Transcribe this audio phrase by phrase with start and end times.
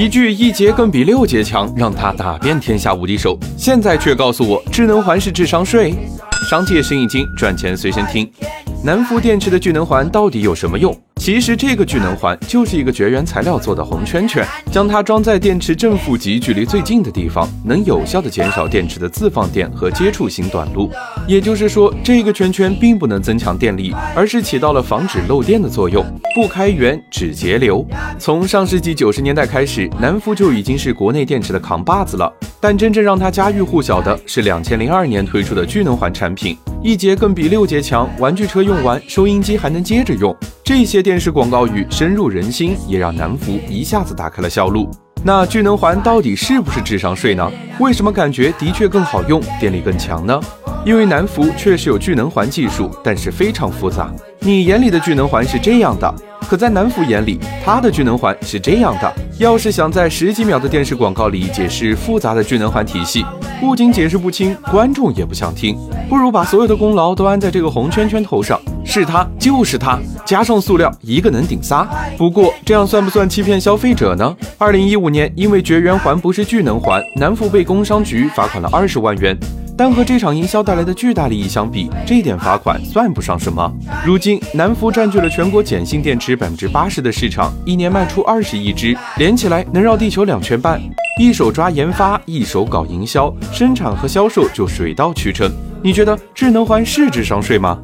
[0.00, 3.38] 一句一节更比六节强，让他打遍天下无敌手。
[3.54, 5.92] 现在却告诉我智能环是智商税？
[6.48, 8.26] 商界生意经，赚钱随身听。
[8.82, 10.98] 南孚电池的聚能环到底有什么用？
[11.20, 20.90] 其实这个聚能环就是一个绝缘材料做的红圈圈，将它装在电池正负极距离最近的地方，能有效的减少电池的自放电和接触型短路。
[21.28, 26.02] 也就是说，这个圈圈并不能增强电力，而是起到了防止漏电的作用，
[26.34, 27.86] 不开源只节流。
[28.18, 32.32] 从上世纪九十年代开始，南孚就已经是国内电池的扛把子了。
[32.62, 40.34] 但真正让它家喻户晓的是两千零二年推出的聚能环产品，一节更比六节强，玩具车用完，收音机还能接着用。
[40.70, 44.88] 这些电视广告语深入人心，也让南孚一下子打开了销路。
[45.24, 47.50] 那聚能环到底是不是智商税呢？
[47.80, 50.40] 为什么感觉的确更好用，电力更强呢？
[50.86, 54.14] 因为南孚确实有聚能环技术，但是非常复杂。
[54.38, 56.14] 你眼里的聚能环是这样的，
[56.50, 59.14] 可在南孚眼里，它的聚能环是这样的。
[59.38, 63.24] 要是想在十几秒的电视广告里解释复杂的聚能环体系，
[63.60, 65.78] 不仅解释不清，观众也不想听。
[66.08, 71.88] 不如把所有的功劳都安在这个红圈圈头上，是它就是它，加上塑料，一个能顶仨。
[72.18, 74.36] 不过这样算不算欺骗消费者呢？
[74.58, 79.38] 二零一五年，因为绝缘环不是聚能环，南孚被工商局罚款了二十万元。
[79.80, 83.72] 但和这场营销带来的巨大利益相比，这点罚款算不上什么。
[84.04, 90.78] 如今，南孚占据了全国碱性电池百分之八十的市场，一年卖出二十亿只，连起来能绕地球两圈半。
[91.18, 95.50] 一手抓研发，一手搞营销，生产和销售就水到渠成。
[95.82, 97.78] 你觉得智能环是智商税吗？